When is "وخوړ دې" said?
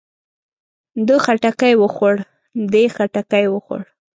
1.81-2.83